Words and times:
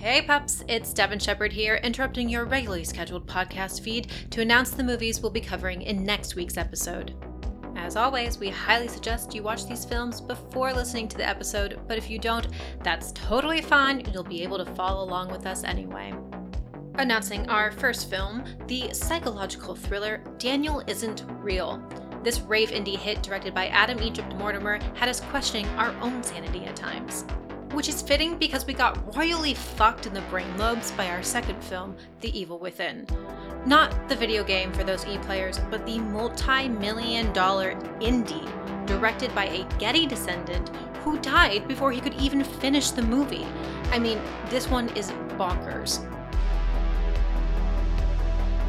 Hey 0.00 0.22
pups, 0.22 0.62
it's 0.68 0.92
Devin 0.92 1.18
Shepard 1.18 1.52
here, 1.52 1.80
interrupting 1.82 2.28
your 2.28 2.44
regularly 2.44 2.84
scheduled 2.84 3.26
podcast 3.26 3.80
feed 3.80 4.06
to 4.30 4.40
announce 4.40 4.70
the 4.70 4.84
movies 4.84 5.20
we'll 5.20 5.32
be 5.32 5.40
covering 5.40 5.82
in 5.82 6.04
next 6.04 6.36
week's 6.36 6.56
episode. 6.56 7.16
As 7.74 7.96
always, 7.96 8.38
we 8.38 8.48
highly 8.48 8.86
suggest 8.86 9.34
you 9.34 9.42
watch 9.42 9.66
these 9.66 9.84
films 9.84 10.20
before 10.20 10.72
listening 10.72 11.08
to 11.08 11.16
the 11.16 11.28
episode, 11.28 11.80
but 11.88 11.98
if 11.98 12.08
you 12.08 12.20
don't, 12.20 12.46
that's 12.84 13.10
totally 13.10 13.60
fine. 13.60 14.08
You'll 14.12 14.22
be 14.22 14.44
able 14.44 14.58
to 14.58 14.74
follow 14.76 15.02
along 15.02 15.32
with 15.32 15.46
us 15.46 15.64
anyway. 15.64 16.14
Announcing 16.94 17.48
our 17.48 17.72
first 17.72 18.08
film, 18.08 18.44
the 18.68 18.94
psychological 18.94 19.74
thriller 19.74 20.22
Daniel 20.38 20.80
Isn't 20.86 21.24
Real. 21.40 21.82
This 22.22 22.38
rave 22.42 22.70
indie 22.70 22.96
hit, 22.96 23.24
directed 23.24 23.52
by 23.52 23.66
Adam 23.66 24.00
Egypt 24.00 24.32
Mortimer, 24.36 24.78
had 24.94 25.08
us 25.08 25.18
questioning 25.18 25.66
our 25.70 25.92
own 26.00 26.22
sanity 26.22 26.64
at 26.66 26.76
times. 26.76 27.24
Which 27.72 27.88
is 27.88 28.02
fitting 28.02 28.38
because 28.38 28.66
we 28.66 28.72
got 28.72 29.14
royally 29.14 29.54
fucked 29.54 30.06
in 30.06 30.14
the 30.14 30.22
brain 30.22 30.56
lobes 30.56 30.90
by 30.92 31.08
our 31.08 31.22
second 31.22 31.62
film, 31.62 31.96
The 32.20 32.36
Evil 32.38 32.58
Within. 32.58 33.06
Not 33.66 34.08
the 34.08 34.16
video 34.16 34.42
game 34.42 34.72
for 34.72 34.84
those 34.84 35.06
e 35.06 35.18
players, 35.18 35.60
but 35.70 35.84
the 35.84 35.98
multi 35.98 36.68
million 36.68 37.32
dollar 37.32 37.74
indie 38.00 38.48
directed 38.86 39.34
by 39.34 39.44
a 39.46 39.64
Getty 39.78 40.06
descendant 40.06 40.70
who 41.04 41.18
died 41.18 41.68
before 41.68 41.92
he 41.92 42.00
could 42.00 42.14
even 42.14 42.42
finish 42.42 42.90
the 42.90 43.02
movie. 43.02 43.46
I 43.90 43.98
mean, 43.98 44.18
this 44.48 44.68
one 44.68 44.88
is 44.96 45.12
bonkers. 45.36 46.04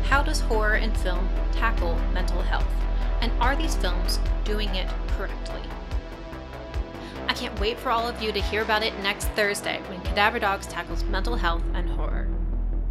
How 0.04 0.22
does 0.22 0.42
horror 0.42 0.76
and 0.76 0.96
film 0.98 1.30
tackle 1.52 1.96
mental 2.14 2.42
health? 2.42 2.68
And 3.22 3.32
are 3.40 3.56
these 3.56 3.76
films 3.76 4.20
doing 4.44 4.70
it 4.76 4.90
correctly? 5.10 5.62
Can't 7.40 7.58
wait 7.62 7.80
for 7.80 7.90
all 7.90 8.06
of 8.06 8.22
you 8.22 8.34
to 8.34 8.42
hear 8.42 8.62
about 8.62 8.84
it 8.84 8.94
next 9.00 9.30
Thursday 9.30 9.80
when 9.88 10.02
Cadaver 10.02 10.40
Dogs 10.40 10.68
tackles 10.68 11.06
mental 11.06 11.38
health 11.38 11.64
and 11.74 11.90
horror. 11.90 12.28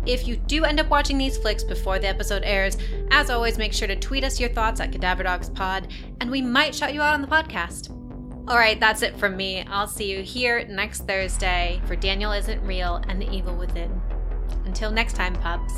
If 0.07 0.27
you 0.27 0.37
do 0.37 0.65
end 0.65 0.81
up 0.81 0.89
watching 0.89 1.19
these 1.19 1.37
flicks 1.37 1.63
before 1.63 1.99
the 1.99 2.09
episode 2.09 2.43
airs, 2.45 2.79
as 3.11 3.29
always, 3.29 3.59
make 3.59 3.75
sure 3.75 3.87
to 3.87 3.95
tweet 3.95 4.25
us 4.25 4.41
your 4.41 4.49
thoughts 4.49 4.81
at 4.81 4.91
Cadaver 4.91 5.25
Dogs 5.25 5.51
Pod, 5.51 5.93
and 6.23 6.31
we 6.31 6.41
might 6.41 6.75
shout 6.75 6.95
you 6.95 7.03
out 7.03 7.13
on 7.13 7.21
the 7.21 7.29
podcast. 7.29 7.91
All 8.49 8.57
right, 8.57 8.81
that's 8.81 9.03
it 9.03 9.19
from 9.19 9.37
me. 9.37 9.67
I'll 9.69 9.87
see 9.87 10.11
you 10.11 10.23
here 10.23 10.67
next 10.67 11.07
Thursday 11.07 11.83
for 11.85 11.95
Daniel 11.95 12.33
Isn't 12.33 12.65
Real 12.65 13.03
and 13.07 13.21
the 13.21 13.31
Evil 13.31 13.55
Within. 13.55 14.01
Until 14.65 14.91
next 14.91 15.15
time, 15.15 15.35
pups. 15.35 15.75